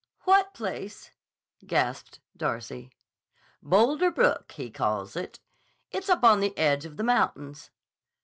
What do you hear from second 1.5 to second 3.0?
gasped Darcy.